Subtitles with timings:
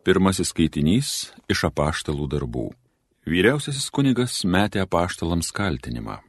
[0.00, 1.08] Pirmasis skaitinys
[1.52, 2.70] iš apaštalų darbų.
[3.28, 6.22] Vyriausiasis kunigas metė apaštalams kaltinimą.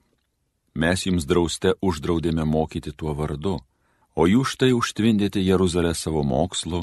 [0.76, 3.62] Mes jums drauste uždraudėme mokyti tuo vardu,
[4.16, 6.82] o jūs štai užtvindėte Jeruzalę savo mokslu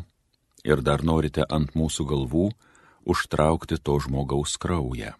[0.65, 2.47] ir dar norite ant mūsų galvų
[3.05, 5.13] užtraukti to žmogaus kraują.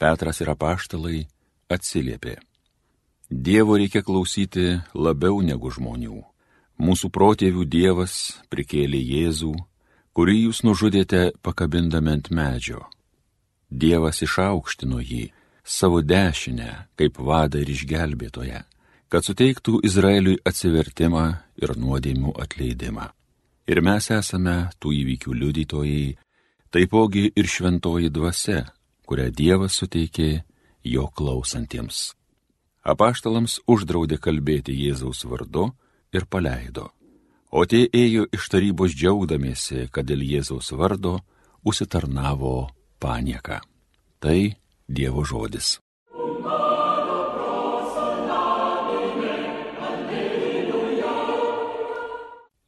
[0.00, 1.26] Petras ir apaštalai
[1.68, 2.38] atsiliepė.
[3.28, 6.16] Dievo reikia klausyti labiau negu žmonių.
[6.80, 9.52] Mūsų protėvių Dievas prikėlė Jėzų,
[10.14, 12.84] kurį jūs nužudėte pakabindami ant medžio.
[13.70, 15.24] Dievas išaukštino jį
[15.64, 18.62] savo dešinę kaip vadą ir išgelbėtoją,
[19.10, 21.26] kad suteiktų Izraeliui atsivertimą
[21.62, 23.10] ir nuodėmių atleidimą.
[23.66, 26.16] Ir mes esame tų įvykių liudytojai,
[26.70, 28.66] taipogi ir šventoji dvasia,
[29.08, 30.44] kurią Dievas suteikė
[30.84, 32.12] jo klausantiems.
[32.84, 35.70] Apaštalams uždraudė kalbėti Jėzaus vardu
[36.12, 36.90] ir paleido.
[37.54, 41.20] O tie ėjo iš tarybos džiaugdamiesi, kad dėl Jėzaus vardo
[41.62, 42.66] užsitarnavo
[42.98, 43.60] panieką.
[44.18, 44.38] Tai
[44.90, 45.78] Dievo žodis.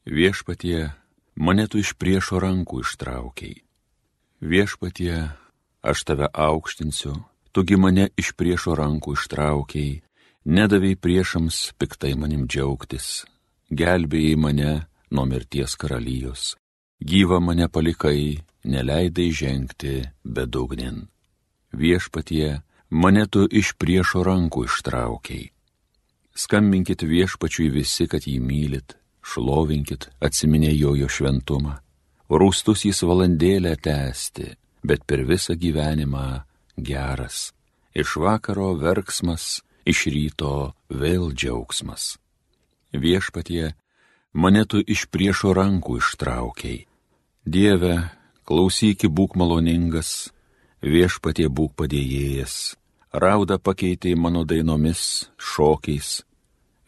[0.07, 0.95] Viešpatie,
[1.35, 3.59] mane tu iš priešo rankų ištraukiai.
[4.39, 5.35] Viešpatie,
[5.83, 7.19] aš tave aukštinsiu,
[7.51, 10.03] tugi mane iš priešo rankų ištraukiai,
[10.47, 13.27] nedavai priešams piktai manim džiaugtis,
[13.71, 14.73] gelbėjai mane
[15.11, 16.55] nuo mirties karalijos,
[17.01, 21.07] gyva mane palikai, neleidai žengti bedugnin.
[21.73, 25.51] Viešpatie, mane tu iš priešo rankų ištraukiai.
[26.37, 31.79] Skambinkit viešpačiui visi, kad jį mylit, šlovinkit, atsiminė jojo šventumą.
[32.29, 34.51] Rūstus jis valandėlę tęsti,
[34.85, 36.43] bet per visą gyvenimą
[36.77, 37.53] geras.
[37.97, 42.17] Iš vakaro verksmas, iš ryto vėl džiaugsmas.
[42.97, 43.75] Viešpatie,
[44.33, 46.87] mane tu iš priešo rankų ištraukiai.
[47.45, 48.09] Dieve,
[48.49, 50.33] klausyki būk maloningas,
[50.81, 52.77] viešpatie būk padėjėjas,
[53.13, 56.25] rauda pakeitė mano dainomis, šokiais,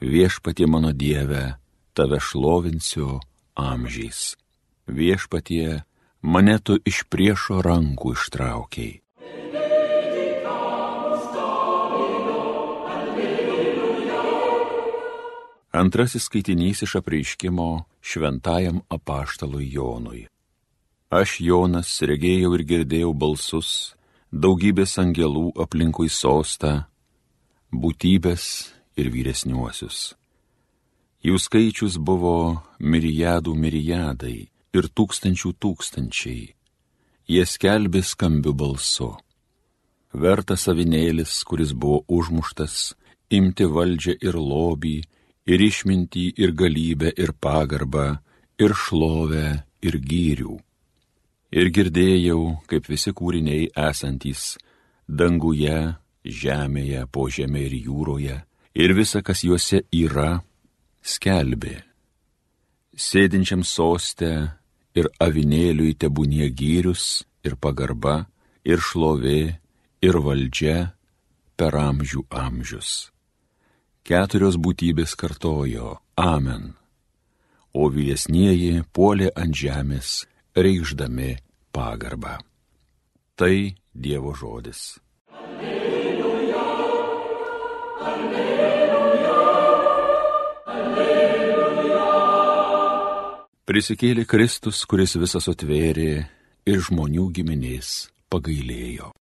[0.01, 1.59] viešpatie mano Dieve,
[1.93, 3.21] tave šlovinsiu
[3.55, 4.39] amžiais.
[4.89, 5.85] Viešpatie,
[6.23, 9.03] mane tu iš priešo rankų ištraukiai.
[15.79, 20.25] Antrasis skaitinys iš apreiškimo šventajam apaštalui Jonui.
[21.11, 23.69] Aš Jonas regėjau ir girdėjau balsus,
[24.33, 26.73] daugybės angelų aplinkui sostą,
[27.71, 28.45] būtybės
[28.99, 29.99] ir vyresniuosius.
[31.23, 32.35] Jų skaičius buvo
[32.81, 34.39] mirijadų mirijadai
[34.75, 36.43] ir tūkstančių tūkstančiai.
[37.31, 39.13] Jie skelbė skambiu balsu.
[40.11, 42.97] Vertas avinėlis, kuris buvo užmuštas,
[43.31, 44.97] imti valdžią ir lobį,
[45.49, 48.19] ir išmintį, ir galybę, ir pagarbą,
[48.61, 50.59] ir šlovę, ir gyrių.
[51.49, 54.59] Ir girdėjau, kaip visi kūriniai esantys
[55.09, 58.37] danguje, žemėje, po žemė ir jūroje,
[58.77, 60.43] ir visa, kas juose yra,
[61.01, 61.79] skelbė.
[62.99, 64.33] Sėdinčiam sostę
[64.99, 68.27] ir avinėliui tebūnie gyrius ir pagarba,
[68.67, 69.57] ir šlovė,
[70.05, 70.91] ir valdžia
[71.57, 73.09] per amžių amžius.
[74.09, 76.71] Keturios būtybės kartojo Amen,
[77.77, 80.25] o vyresnieji puolė ant žemės,
[80.57, 81.35] reikšdami
[81.77, 82.39] pagarbą.
[83.37, 84.97] Tai Dievo žodis.
[85.45, 86.65] Alleluja,
[88.15, 89.37] alleluja.
[93.69, 96.25] Prisikėlė Kristus, kuris visas atvėrė
[96.65, 99.13] ir žmonių giminės pagailėjo.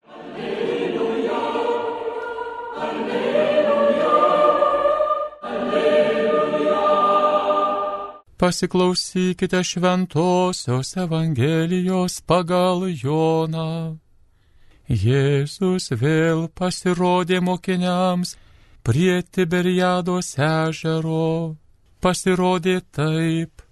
[8.37, 13.97] Pasiklausykite šventosios Evangelijos pagal Joną.
[14.87, 18.37] Jėzus vėl pasirodė mokiniams
[18.85, 21.57] prie Tiberiados ežero.
[22.05, 23.65] Pasirodė taip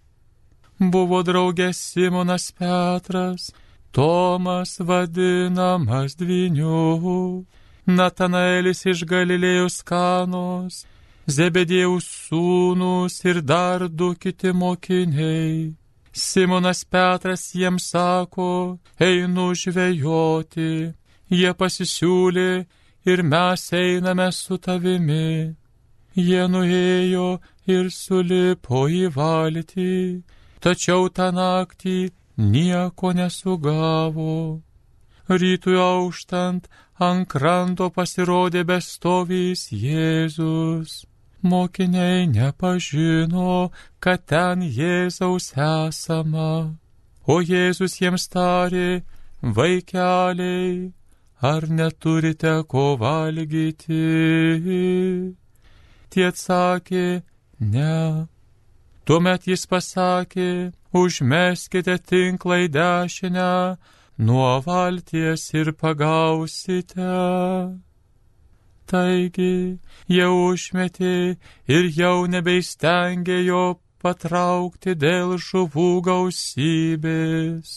[0.81, 3.53] buvo draugės Simonas Petras,
[3.93, 7.45] Tomas vadinamas dviniu,
[7.87, 10.87] Natanaelis iš Galilėjos kanos,
[11.27, 15.75] Zebedėjaus sūnus ir dar du kiti mokiniai.
[16.13, 20.93] Simonas Petras jiems sako, einu žvejoti,
[21.31, 22.51] jie pasisiūlė
[23.11, 25.57] ir mes einame su tavimi.
[26.15, 27.29] Jie nuėjo
[27.67, 29.95] ir sulipo į valtį
[30.65, 31.97] tačiau tą naktį
[32.53, 34.37] nieko nesugavo.
[35.29, 36.69] Rytui auštant
[37.07, 41.05] ant kranto pasirodė bestovys Jėzus.
[41.45, 43.71] Mokiniai nepažino,
[44.01, 46.73] kad ten Jėzaus esama.
[47.29, 49.03] O Jėzus jiems tarė,
[49.43, 50.93] vaikeliai,
[51.53, 54.01] ar neturite ko valgyti?
[56.09, 57.07] Tie atsakė,
[57.61, 58.27] ne.
[59.05, 60.51] Tuomet jis pasakė,
[60.97, 63.53] užmeskite tinklą į dešinę
[64.19, 67.13] nuo valties ir pagausite.
[68.91, 69.79] Taigi
[70.13, 71.15] jie užmetė
[71.77, 73.65] ir jau nebeistengė jo
[74.05, 77.75] patraukti dėl žuvų gausybės.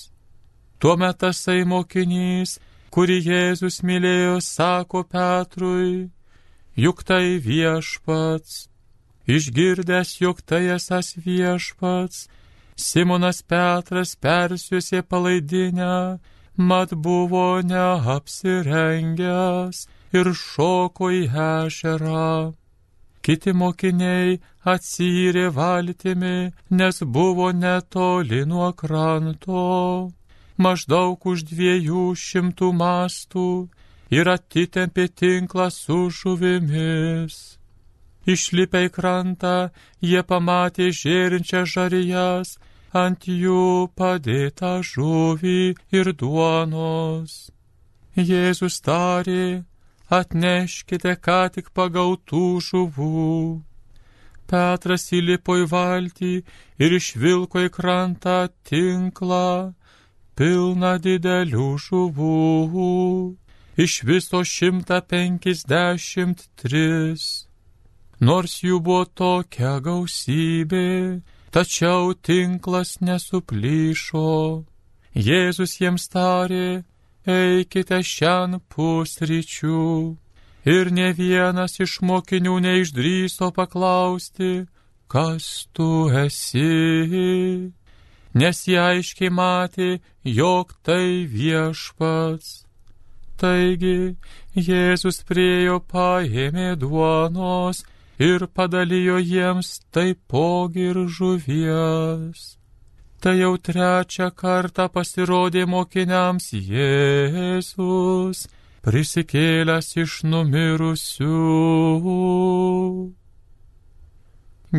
[0.84, 2.60] Tuomet tasai mokinys,
[2.94, 6.10] kurį Jėzus mylėjo, sako Petrui,
[6.76, 8.68] juk tai viešpats
[9.28, 12.28] Išgirdęs, jog tai esas viešpats,
[12.80, 16.24] Simonas Petras persiusi palaidinę,
[16.56, 22.54] mat buvo neapsirengęs ir šoko į ešerą.
[23.24, 24.38] Kiti mokiniai
[24.74, 30.12] atsyrė valtimi, nes buvo netoli nuo kranto,
[30.58, 33.50] maždaug už dviejų šimtų mastų
[34.16, 37.58] ir atitempė tinklą su žuvimis.
[38.28, 39.56] Išlipę į krantą,
[40.04, 42.58] jie pamatė žėrinčią žarijas,
[42.92, 47.38] ant jų padėta žuvį ir duonos.
[48.18, 49.64] Jėzus tarė,
[50.10, 53.64] atneškite ką tik pagautų žuvų.
[54.48, 56.34] Petras įlipo į valtį
[56.80, 58.38] ir išvilko į krantą
[58.70, 59.74] tinklą,
[60.40, 62.94] pilną didelių žuvų.
[63.78, 67.26] Iš viso šimta penkisdešimt tris.
[68.20, 71.22] Nors jų buvo tokia gausybė,
[71.54, 74.32] tačiau tinklas nesuplyšo.
[75.14, 76.86] Jėzus jiems tarė,
[77.28, 79.82] eikite šiandien pusryčių.
[80.68, 84.68] Ir ne vienas iš mokinių neišdryso paklausti,
[85.08, 87.72] kas tu esi,
[88.36, 89.90] nes jie aiškiai matė,
[90.24, 92.66] jog tai viešpats.
[93.40, 94.18] Taigi
[94.58, 97.86] Jėzus priejo paėmė duonos,
[98.20, 102.57] ir padalijo jiems taipogi ir žuvies.
[103.22, 108.44] Tai jau trečią kartą pasirodė mokiniams Jėzus,
[108.86, 111.32] prisikėlęs iš numirusių.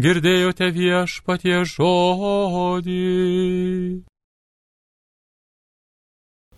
[0.05, 3.03] Girdėjote viešpatie žodį.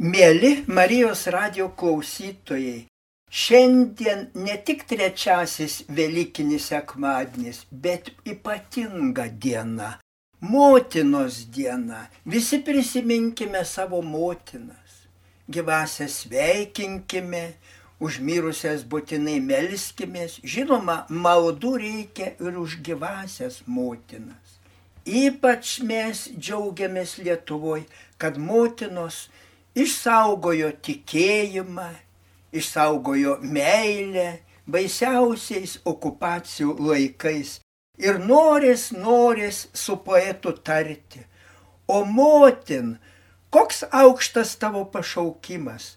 [0.00, 2.90] Mėly Marijos radio klausytojai,
[3.30, 9.90] Šiandien ne tik trečiasis Velykinis sekmadienis, bet ypatinga diena-
[10.40, 12.08] motinos diena.
[12.24, 15.06] Visi prisiminkime savo motinas.
[15.50, 17.54] Gyvasias sveikinkime,
[18.00, 20.38] užmirusias būtinai melskimės.
[20.44, 24.58] Žinoma, maldų reikia ir už gyvasias motinas.
[25.04, 27.86] Ypač mes džiaugiamės Lietuvoje,
[28.20, 29.28] kad motinos
[29.74, 31.88] išsaugojo tikėjimą,
[32.52, 34.28] išsaugojo meilę
[34.70, 37.58] baisiausiais okupacijų laikais
[38.00, 41.22] ir norės, norės su poetu tarti.
[41.86, 42.96] O motin,
[43.50, 45.96] koks aukštas tavo pašaukimas.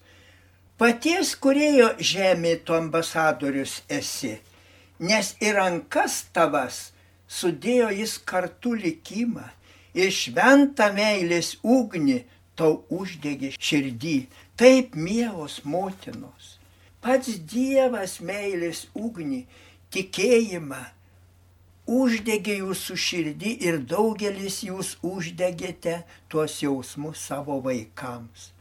[0.78, 4.34] Paties kurėjo žemė tu ambasadorius esi,
[5.00, 6.80] nes į rankas tavas
[7.30, 9.46] sudėjo jis kartu likimą
[9.94, 12.18] ir šventą meilės ugnį
[12.58, 14.18] tau uždegė širdį.
[14.58, 16.58] Taip, mielos motinos,
[17.02, 19.44] pats Dievas meilės ugnį,
[19.94, 20.84] tikėjimą
[21.88, 28.52] uždegė jūsų širdį ir daugelis jūs uždegėte tuos jausmus savo vaikams.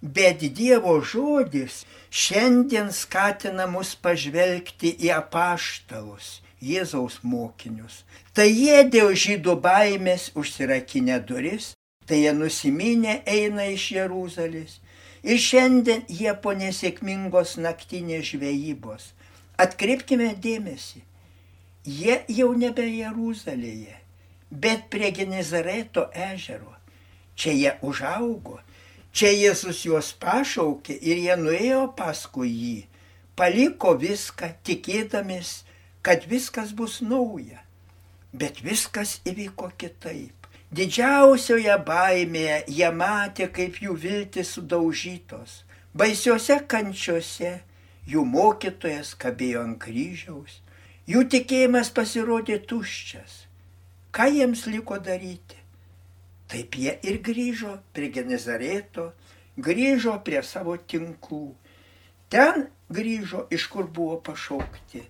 [0.00, 8.04] Bet Dievo žodis šiandien skatina mus pažvelgti į apaštalus, Jėzaus mokinius.
[8.32, 11.74] Tai jie dėl žydų baimės užsirakinę duris,
[12.06, 14.80] tai jie nusiminę eina iš Jeruzalės
[15.22, 19.10] Ir šiandien jie po nesėkmingos naktinės žvejybos.
[19.60, 21.02] Atkreipkime dėmesį,
[21.90, 23.96] jie jau nebe Jeruzalėje,
[24.50, 26.74] bet prie Genizareto ežero.
[27.34, 28.58] Čia jie užaugo,
[29.16, 32.76] čia Jėzus juos pašaukė ir jie nuėjo paskui jį,
[33.38, 35.62] paliko viską, tikėdamis,
[36.04, 37.64] kad viskas bus nauja.
[38.32, 40.46] Bet viskas įvyko kitaip.
[40.70, 45.64] Didžiausioje baimėje jie matė, kaip jų viltis sudaužytos.
[45.98, 47.56] Baisiuose kančiuose
[48.06, 50.60] jų mokytojas kabėjo ant kryžiaus.
[51.10, 53.44] Jų tikėjimas pasirodė tuščias.
[54.14, 55.58] Ką jiems liko daryti?
[56.50, 59.10] Taip jie ir grįžo prie Genizareto,
[59.58, 61.48] grįžo prie savo tinklų.
[62.30, 65.02] Ten grįžo, iš kur buvo pašaukti.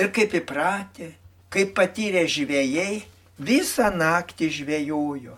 [0.00, 1.10] Ir kaip įpratę,
[1.52, 3.02] kaip patyrę žvėjai,
[3.38, 5.36] visą naktį žvejojo.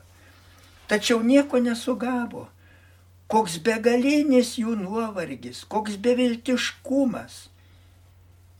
[0.86, 2.48] tačiau nieko nesugavo.
[3.26, 7.48] Koks begalinis jų nuovargis, koks beviltiškumas,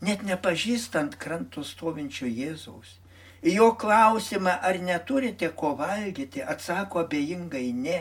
[0.05, 2.99] net nepažįstant krantų stovinčio Jėzaus.
[3.45, 7.99] Į jo klausimą, ar neturite ko valgyti, atsako abejingai ne.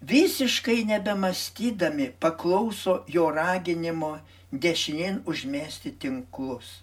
[0.00, 4.14] Visiškai nebemastydami paklauso jo raginimo
[4.52, 6.78] dešinin užmesti tinklus.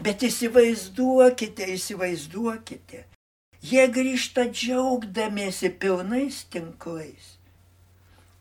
[0.00, 3.02] Bet įsivaizduokite, įsivaizduokite,
[3.72, 7.34] jie grįžta džiaugdamiesi pilnais tinklais.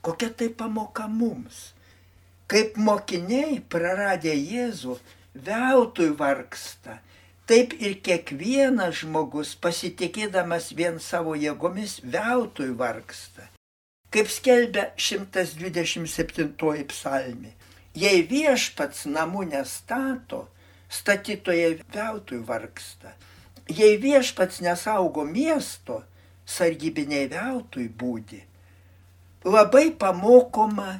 [0.05, 1.73] Kokia tai pamoka mums?
[2.49, 4.95] Kaip mokiniai praradę Jėzų
[5.45, 6.95] veltui vargsta,
[7.45, 13.45] taip ir kiekvienas žmogus pasitikėdamas vien savo jėgomis veltui vargsta.
[14.09, 17.53] Kaip skelbia 127 psalmi,
[17.93, 20.47] jei viešpats namų nestato,
[20.89, 23.13] statytojai veltui vargsta.
[23.69, 26.01] Jei viešpats nesaugo miesto,
[26.49, 28.47] sargybiniai veltui būdi
[29.43, 30.99] labai pamokoma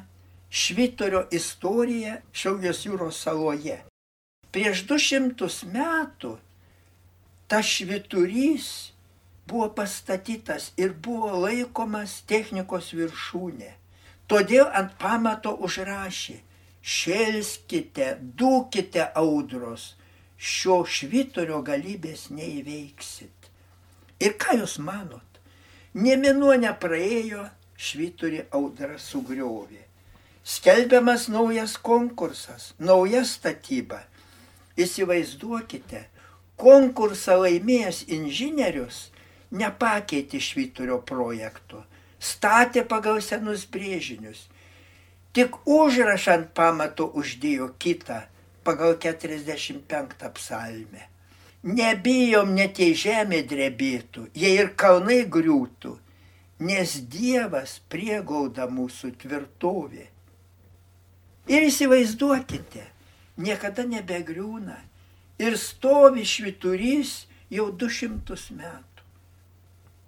[0.50, 3.76] Švitorio istorija Šiaurės jūros saloje.
[4.50, 6.32] Prieš du šimtus metų
[7.50, 8.66] tas šviturys
[9.46, 13.70] buvo pastatytas ir buvo laikomas technikos viršūnė.
[14.30, 16.36] Todėl ant pamato užrašė,
[16.82, 19.92] šelskite, dūkite audros,
[20.38, 23.50] šio švitorio galybės neįveiksit.
[24.22, 25.42] Ir ką jūs manot?
[25.94, 29.89] Neminuo nepraėjo, švyturį audra sugriovė.
[30.50, 34.00] Skelbiamas naujas konkursas, nauja statyba.
[34.80, 36.00] Įsivaizduokite,
[36.58, 38.98] konkursą laimėjęs inžinierius
[39.54, 41.84] nepakeitė švyturio projekto,
[42.18, 44.48] statė pagal senus brėžinius.
[45.30, 48.18] Tik užrašant pamato uždėjo kitą
[48.66, 51.06] pagal 45 psalmę.
[51.62, 55.98] Nebijom, net jei žemė drebėtų, jei ir kalnai griūtų,
[56.66, 60.10] nes Dievas priegauda mūsų tvirtovė.
[61.50, 62.84] Ir įsivaizduokite,
[63.42, 64.76] niekada nebegriūna
[65.42, 69.06] ir stovi šviturys jau du šimtus metų.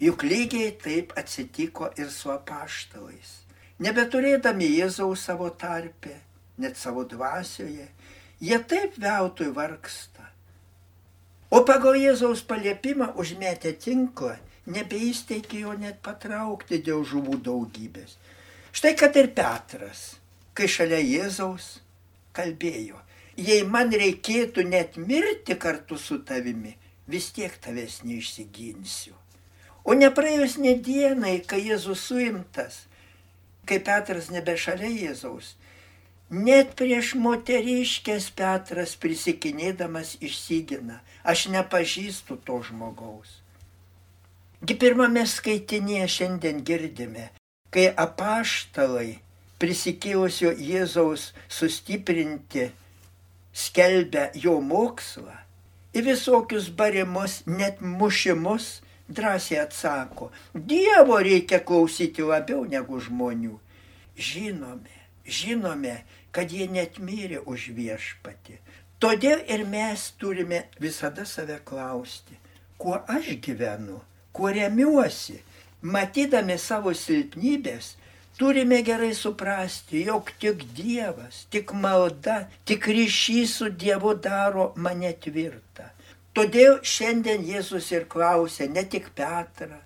[0.03, 3.41] Juk lygiai taip atsitiko ir su apaštalais.
[3.83, 6.15] Nebeturėdami Jėzaus savo tarpę,
[6.63, 7.89] net savo dvasioje,
[8.39, 10.29] jie taip veltui vargsta.
[11.51, 14.37] O pagal Jėzaus paliepimą užmetę tinklą,
[14.71, 18.15] nebeįsteigė jo net patraukti dėl žuvų daugybės.
[18.73, 20.22] Štai kad ir Petras,
[20.55, 21.79] kai šalia Jėzaus
[22.37, 23.01] kalbėjo,
[23.37, 26.77] jei man reikėtų net mirti kartu su tavimi,
[27.09, 29.17] vis tiek tavęs neišsiginsiu.
[29.85, 32.85] O nepraėjus nedienai, kai Jėzus suimtas,
[33.67, 35.57] kai Petras nebe šalia Jėzaus,
[36.31, 43.41] net prieš moteriškės Petras prisikinėdamas išsigina, aš nepažįstu to žmogaus.
[44.63, 47.31] Gi pirmame skaitinėje šiandien girdime,
[47.75, 49.19] kai apaštalai
[49.63, 52.67] prisikėlusio Jėzaus sustiprinti
[53.55, 55.37] skelbia jo mokslą,
[55.95, 63.57] į visokius barimus, net mušimus drąsiai atsako, Dievo reikia klausyti labiau negu žmonių.
[64.17, 65.97] Žinome, žinome,
[66.35, 68.59] kad jie net mirė už viešpatį.
[69.03, 72.39] Todėl ir mes turime visada save klausti,
[72.79, 74.01] kuo aš gyvenu
[74.33, 75.41] kuo remiuosi,
[75.83, 77.97] matydami savo silpnybės,
[78.39, 85.89] turime gerai suprasti, jog tik Dievas, tik malda, tik ryšys su Dievu daro mane tvirtą.
[86.33, 89.83] Todėl šiandien Jėzus ir klausia ne tik Petrą,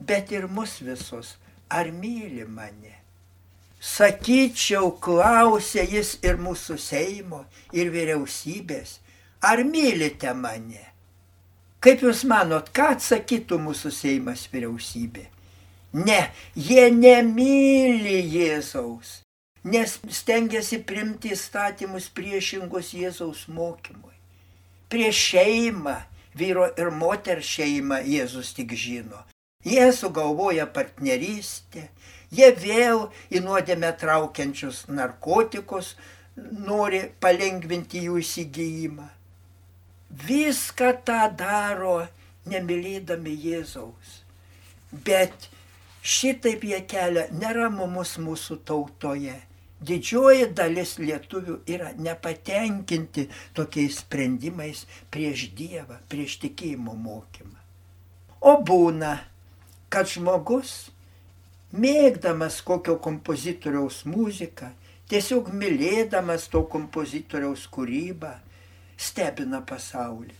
[0.00, 1.36] bet ir mus visus,
[1.70, 2.96] ar myli mane.
[3.84, 8.98] Sakyčiau, klausė jis ir mūsų Seimo, ir vyriausybės,
[9.44, 10.88] ar mylite mane?
[11.84, 15.28] Kaip Jūs manot, ką atsakytų mūsų Seimas vyriausybė?
[15.94, 16.18] Ne,
[16.58, 19.20] jie nemyli Jėzaus,
[19.64, 24.14] nes stengiasi primti įstatymus priešingus Jėzaus mokymui.
[24.90, 25.94] Prieš šeimą,
[26.34, 29.22] vyro ir moter šeimą Jėzus tik žino.
[29.64, 31.88] Jie sugalvoja partnerystę,
[32.34, 35.94] jie vėl į nuodėmę traukiančius narkotikus
[36.36, 39.12] nori palengvinti jų įsigijimą
[40.22, 42.06] viską tą daro
[42.46, 44.20] nemylėdami Jėzaus.
[44.92, 45.48] Bet
[46.04, 49.38] šitaip jie kelia neramumus mūsų tautoje.
[49.84, 57.58] Didžioji dalis lietuvių yra nepatenkinti tokiais sprendimais prieš Dievą, prieš tikėjimo mokymą.
[58.44, 59.18] O būna,
[59.92, 60.92] kad žmogus,
[61.72, 64.70] mėgdamas kokio kompozitoriaus muziką,
[65.10, 68.32] tiesiog mylėdamas to kompozitoriaus kūrybą,
[68.96, 70.36] stebina pasaulį.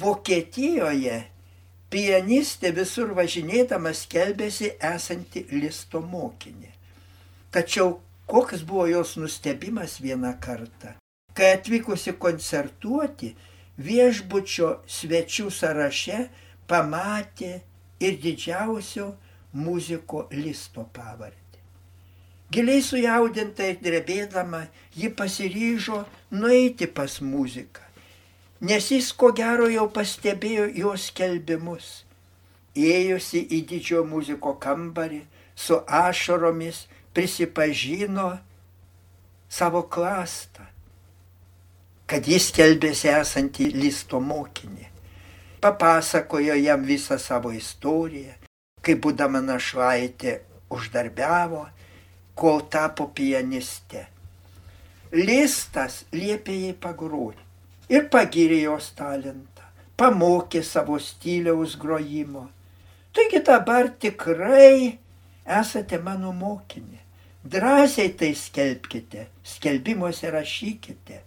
[0.00, 1.22] Vokietijoje
[1.90, 6.72] pianistė visur važinėdama skelbėsi esanti listo mokinė.
[7.54, 10.96] Tačiau koks buvo jos nustebimas vieną kartą,
[11.36, 13.34] kai atvykusi koncertuoti,
[13.78, 16.26] viešbučio svečių sąraše
[16.68, 17.52] pamatė
[18.00, 19.12] ir didžiausio
[19.52, 21.60] muziko listo pavardę.
[22.52, 27.82] Giliai sujaudinta ir drebėdama, ji pasiryžo nueiti pas muziką,
[28.66, 31.90] nes jis ko gero jau pastebėjo jos kelbimus.
[32.76, 35.20] Ėjusi į didžio muziko kambarį,
[35.54, 36.82] su ašaromis
[37.14, 38.26] prisipažino
[39.48, 40.66] savo klastą,
[42.10, 44.90] kad jis kelbėsi esantį listo mokinį.
[45.62, 48.34] Papasakojo jam visą savo istoriją,
[48.82, 50.40] kaip būdama našlaitė
[50.74, 51.64] uždarbiavo
[52.36, 54.04] kol tapo pianiste.
[55.16, 57.45] Listas liepė jai pagroti
[57.92, 59.64] ir pagirė jos talentą,
[59.98, 62.46] pamokė savo stiliaus grojimo.
[63.16, 64.98] Taigi dabar tikrai
[65.60, 67.02] esate mano mokinė.
[67.46, 71.20] Drąsiai tai skelbkite, skelbimuose rašykite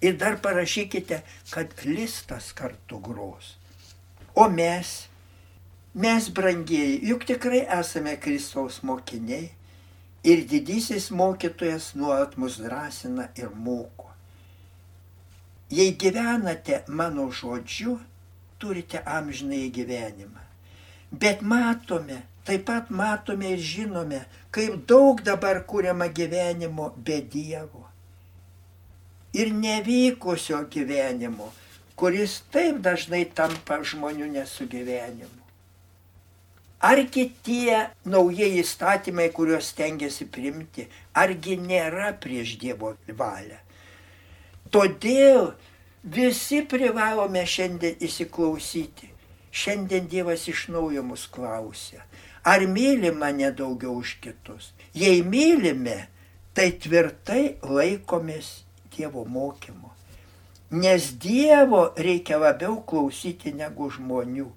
[0.00, 3.58] ir dar parašykite, kad listas kartu gros.
[4.34, 4.94] O mes,
[5.92, 9.50] mes brangieji, juk tikrai esame Kristaus mokiniai
[10.24, 14.07] Ir didysis mokytojas nuolat mus drąsina ir moko.
[15.70, 17.98] Jei gyvenate mano žodžiu,
[18.58, 20.40] turite amžinai gyvenimą.
[21.12, 27.84] Bet matome, taip pat matome ir žinome, kaip daug dabar kuriama gyvenimo be Dievo.
[29.32, 31.52] Ir nevykusio gyvenimo,
[31.96, 35.44] kuris taip dažnai tampa žmonių nesugyvenimu.
[36.80, 43.58] Argi tie naujieji įstatymai, kuriuos tengiasi primti, argi nėra prieš Dievo valią.
[44.70, 45.52] Todėl
[46.04, 49.14] visi privalome šiandien įsiklausyti.
[49.58, 52.02] Šiandien Dievas iš naujo mus klausia,
[52.44, 54.72] ar myli mane daugiau už kitus.
[54.94, 56.06] Jei mylime,
[56.52, 58.50] tai tvirtai laikomės
[58.92, 59.94] Dievo mokymo.
[60.70, 64.50] Nes Dievo reikia labiau klausyti negu žmonių.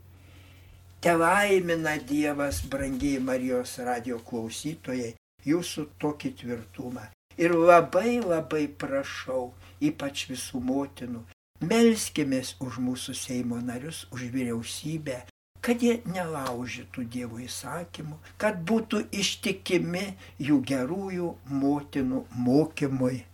[1.01, 5.15] Te laimina Dievas, brangiai Marijos radio klausytojai,
[5.47, 7.07] jūsų tokį tvirtumą.
[7.39, 11.23] Ir labai labai prašau, ypač visų motinų,
[11.65, 15.21] melskimės už mūsų Seimo narius, už vyriausybę,
[15.61, 20.05] kad jie nelaužytų Dievo įsakymų, kad būtų ištikimi
[20.41, 23.25] jų gerųjų motinų mokymui.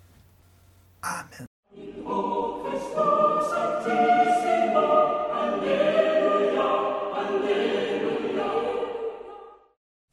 [1.03, 1.47] Amen.
[2.07, 3.17] O Christus,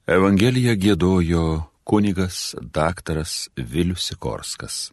[0.05, 1.45] Evangeliją gėdojo
[1.89, 4.93] kunigas daktaras Vilius Sikorskas.